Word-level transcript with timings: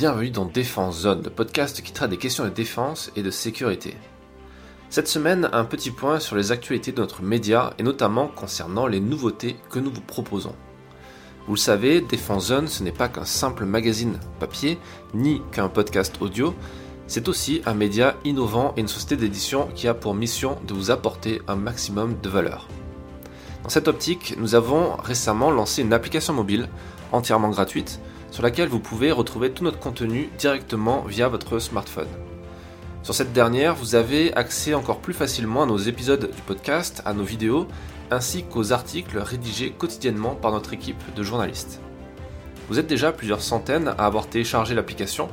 bienvenue 0.00 0.30
dans 0.30 0.46
Défense 0.46 1.00
Zone, 1.00 1.24
le 1.24 1.28
podcast 1.28 1.82
qui 1.82 1.92
traite 1.92 2.08
des 2.08 2.16
questions 2.16 2.44
de 2.44 2.48
défense 2.48 3.12
et 3.16 3.22
de 3.22 3.30
sécurité. 3.30 3.98
Cette 4.88 5.08
semaine, 5.08 5.50
un 5.52 5.66
petit 5.66 5.90
point 5.90 6.20
sur 6.20 6.36
les 6.36 6.52
actualités 6.52 6.90
de 6.90 7.02
notre 7.02 7.20
média 7.20 7.74
et 7.76 7.82
notamment 7.82 8.26
concernant 8.26 8.86
les 8.86 8.98
nouveautés 8.98 9.56
que 9.68 9.78
nous 9.78 9.92
vous 9.92 10.00
proposons. 10.00 10.54
Vous 11.46 11.52
le 11.52 11.58
savez, 11.58 12.00
Défense 12.00 12.46
Zone, 12.46 12.66
ce 12.66 12.82
n'est 12.82 12.92
pas 12.92 13.10
qu'un 13.10 13.26
simple 13.26 13.66
magazine 13.66 14.18
papier, 14.38 14.78
ni 15.12 15.42
qu'un 15.52 15.68
podcast 15.68 16.16
audio, 16.22 16.54
c'est 17.06 17.28
aussi 17.28 17.60
un 17.66 17.74
média 17.74 18.16
innovant 18.24 18.72
et 18.78 18.80
une 18.80 18.88
société 18.88 19.18
d'édition 19.18 19.68
qui 19.74 19.86
a 19.86 19.92
pour 19.92 20.14
mission 20.14 20.56
de 20.66 20.72
vous 20.72 20.90
apporter 20.90 21.42
un 21.46 21.56
maximum 21.56 22.16
de 22.22 22.28
valeur. 22.30 22.68
Dans 23.64 23.68
cette 23.68 23.86
optique, 23.86 24.34
nous 24.38 24.54
avons 24.54 24.96
récemment 24.96 25.50
lancé 25.50 25.82
une 25.82 25.92
application 25.92 26.32
mobile 26.32 26.70
entièrement 27.12 27.50
gratuite 27.50 28.00
sur 28.30 28.42
laquelle 28.42 28.68
vous 28.68 28.80
pouvez 28.80 29.12
retrouver 29.12 29.50
tout 29.50 29.64
notre 29.64 29.78
contenu 29.78 30.30
directement 30.38 31.02
via 31.02 31.28
votre 31.28 31.58
smartphone. 31.58 32.08
Sur 33.02 33.14
cette 33.14 33.32
dernière, 33.32 33.74
vous 33.74 33.94
avez 33.94 34.32
accès 34.34 34.74
encore 34.74 35.00
plus 35.00 35.14
facilement 35.14 35.62
à 35.62 35.66
nos 35.66 35.78
épisodes 35.78 36.30
du 36.30 36.42
podcast, 36.42 37.02
à 37.04 37.14
nos 37.14 37.24
vidéos, 37.24 37.66
ainsi 38.10 38.44
qu'aux 38.44 38.72
articles 38.72 39.18
rédigés 39.18 39.70
quotidiennement 39.70 40.34
par 40.34 40.52
notre 40.52 40.74
équipe 40.74 41.02
de 41.14 41.22
journalistes. 41.22 41.80
Vous 42.68 42.78
êtes 42.78 42.86
déjà 42.86 43.10
plusieurs 43.10 43.42
centaines 43.42 43.88
à 43.88 44.06
avoir 44.06 44.28
téléchargé 44.28 44.74
l'application 44.74 45.28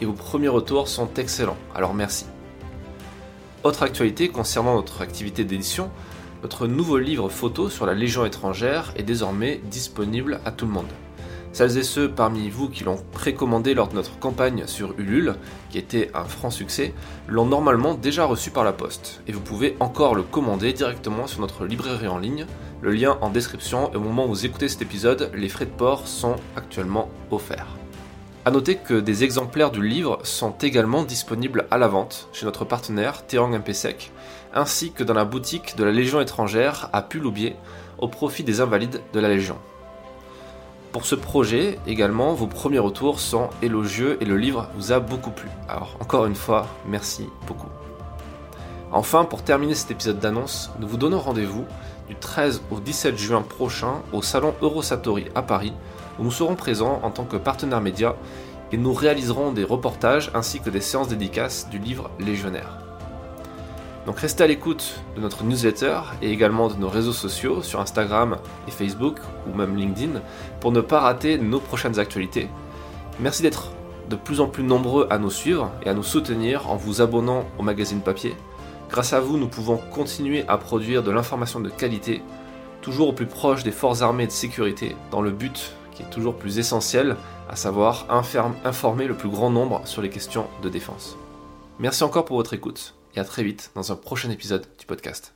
et 0.00 0.06
vos 0.06 0.12
premiers 0.12 0.48
retours 0.48 0.88
sont 0.88 1.10
excellents, 1.16 1.58
alors 1.74 1.94
merci. 1.94 2.24
Autre 3.62 3.82
actualité 3.82 4.28
concernant 4.28 4.74
notre 4.74 5.02
activité 5.02 5.44
d'édition, 5.44 5.90
notre 6.42 6.66
nouveau 6.66 6.96
livre 6.96 7.28
photo 7.28 7.68
sur 7.68 7.84
la 7.84 7.92
Légion 7.92 8.24
étrangère 8.24 8.92
est 8.96 9.02
désormais 9.02 9.60
disponible 9.70 10.40
à 10.46 10.52
tout 10.52 10.64
le 10.64 10.72
monde. 10.72 10.88
Celles 11.52 11.78
et 11.78 11.82
ceux 11.82 12.08
parmi 12.08 12.48
vous 12.48 12.68
qui 12.68 12.84
l'ont 12.84 13.02
précommandé 13.12 13.74
lors 13.74 13.88
de 13.88 13.94
notre 13.94 14.18
campagne 14.18 14.64
sur 14.66 14.94
Ulule, 14.98 15.34
qui 15.70 15.78
était 15.78 16.10
un 16.14 16.24
franc 16.24 16.50
succès, 16.50 16.94
l'ont 17.26 17.46
normalement 17.46 17.94
déjà 17.94 18.24
reçu 18.24 18.50
par 18.50 18.62
la 18.62 18.72
poste, 18.72 19.20
et 19.26 19.32
vous 19.32 19.40
pouvez 19.40 19.76
encore 19.80 20.14
le 20.14 20.22
commander 20.22 20.72
directement 20.72 21.26
sur 21.26 21.40
notre 21.40 21.66
librairie 21.66 22.06
en 22.06 22.18
ligne, 22.18 22.46
le 22.82 22.92
lien 22.92 23.18
en 23.20 23.30
description, 23.30 23.92
et 23.92 23.96
au 23.96 24.00
moment 24.00 24.26
où 24.26 24.28
vous 24.28 24.46
écoutez 24.46 24.68
cet 24.68 24.82
épisode, 24.82 25.30
les 25.34 25.48
frais 25.48 25.66
de 25.66 25.70
port 25.70 26.06
sont 26.06 26.36
actuellement 26.56 27.10
offerts. 27.32 27.76
A 28.44 28.50
noter 28.50 28.76
que 28.76 29.00
des 29.00 29.24
exemplaires 29.24 29.70
du 29.70 29.86
livre 29.86 30.20
sont 30.22 30.54
également 30.62 31.02
disponibles 31.02 31.66
à 31.70 31.78
la 31.78 31.88
vente 31.88 32.28
chez 32.32 32.46
notre 32.46 32.64
partenaire 32.64 33.26
Terang 33.26 33.54
MPSEC, 33.54 34.12
ainsi 34.54 34.92
que 34.92 35.04
dans 35.04 35.14
la 35.14 35.26
boutique 35.26 35.76
de 35.76 35.84
la 35.84 35.92
Légion 35.92 36.20
étrangère 36.20 36.88
à 36.92 37.02
Puloubier, 37.02 37.56
au 37.98 38.08
profit 38.08 38.44
des 38.44 38.60
invalides 38.60 39.02
de 39.12 39.20
la 39.20 39.28
Légion. 39.28 39.58
Pour 40.92 41.06
ce 41.06 41.14
projet, 41.14 41.78
également, 41.86 42.34
vos 42.34 42.48
premiers 42.48 42.80
retours 42.80 43.20
sont 43.20 43.48
élogieux 43.62 44.18
et 44.20 44.24
le 44.24 44.36
livre 44.36 44.68
vous 44.74 44.90
a 44.90 44.98
beaucoup 44.98 45.30
plu. 45.30 45.48
Alors, 45.68 45.96
encore 46.00 46.26
une 46.26 46.34
fois, 46.34 46.66
merci 46.84 47.28
beaucoup. 47.46 47.68
Enfin, 48.90 49.24
pour 49.24 49.42
terminer 49.42 49.74
cet 49.74 49.92
épisode 49.92 50.18
d'annonce, 50.18 50.72
nous 50.80 50.88
vous 50.88 50.96
donnons 50.96 51.20
rendez-vous 51.20 51.64
du 52.08 52.16
13 52.16 52.62
au 52.72 52.80
17 52.80 53.16
juin 53.16 53.42
prochain 53.42 54.02
au 54.12 54.20
salon 54.20 54.52
Eurosatori 54.62 55.26
à 55.36 55.42
Paris, 55.42 55.72
où 56.18 56.24
nous 56.24 56.32
serons 56.32 56.56
présents 56.56 56.98
en 57.04 57.10
tant 57.10 57.24
que 57.24 57.36
partenaire 57.36 57.80
média 57.80 58.16
et 58.72 58.76
nous 58.76 58.92
réaliserons 58.92 59.52
des 59.52 59.64
reportages 59.64 60.32
ainsi 60.34 60.58
que 60.58 60.70
des 60.70 60.80
séances 60.80 61.08
dédicaces 61.08 61.68
du 61.70 61.78
livre 61.78 62.10
Légionnaire. 62.18 62.89
Donc 64.06 64.18
restez 64.18 64.44
à 64.44 64.46
l'écoute 64.46 65.00
de 65.14 65.20
notre 65.20 65.44
newsletter 65.44 66.00
et 66.22 66.30
également 66.30 66.68
de 66.68 66.74
nos 66.74 66.88
réseaux 66.88 67.12
sociaux 67.12 67.62
sur 67.62 67.80
Instagram 67.80 68.38
et 68.66 68.70
Facebook 68.70 69.18
ou 69.46 69.56
même 69.56 69.76
LinkedIn 69.76 70.20
pour 70.60 70.72
ne 70.72 70.80
pas 70.80 71.00
rater 71.00 71.38
nos 71.38 71.60
prochaines 71.60 71.98
actualités. 71.98 72.48
Merci 73.20 73.42
d'être 73.42 73.72
de 74.08 74.16
plus 74.16 74.40
en 74.40 74.46
plus 74.46 74.64
nombreux 74.64 75.06
à 75.10 75.18
nous 75.18 75.30
suivre 75.30 75.70
et 75.84 75.88
à 75.88 75.94
nous 75.94 76.02
soutenir 76.02 76.70
en 76.70 76.76
vous 76.76 77.00
abonnant 77.00 77.44
au 77.58 77.62
magazine 77.62 78.00
papier. 78.00 78.34
Grâce 78.90 79.12
à 79.12 79.20
vous, 79.20 79.36
nous 79.36 79.48
pouvons 79.48 79.76
continuer 79.76 80.44
à 80.48 80.58
produire 80.58 81.02
de 81.02 81.12
l'information 81.12 81.60
de 81.60 81.68
qualité, 81.68 82.22
toujours 82.82 83.08
au 83.08 83.12
plus 83.12 83.26
proche 83.26 83.62
des 83.62 83.70
forces 83.70 84.02
armées 84.02 84.26
de 84.26 84.32
sécurité, 84.32 84.96
dans 85.12 85.22
le 85.22 85.30
but 85.30 85.74
qui 85.92 86.02
est 86.02 86.10
toujours 86.10 86.34
plus 86.34 86.58
essentiel, 86.58 87.16
à 87.48 87.56
savoir 87.56 88.06
informer 88.64 89.06
le 89.06 89.14
plus 89.14 89.28
grand 89.28 89.50
nombre 89.50 89.82
sur 89.84 90.02
les 90.02 90.10
questions 90.10 90.46
de 90.62 90.68
défense. 90.68 91.16
Merci 91.78 92.02
encore 92.02 92.24
pour 92.24 92.36
votre 92.36 92.54
écoute 92.54 92.94
et 93.14 93.20
à 93.20 93.24
très 93.24 93.42
vite 93.42 93.70
dans 93.74 93.92
un 93.92 93.96
prochain 93.96 94.30
épisode 94.30 94.66
du 94.78 94.86
podcast. 94.86 95.34